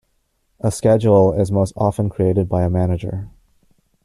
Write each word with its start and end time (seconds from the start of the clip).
A 0.59 0.71
schedule 0.71 1.31
is 1.39 1.51
most 1.51 1.73
often 1.77 2.09
created 2.09 2.49
by 2.49 2.63
a 2.63 2.71
manager. 2.71 3.29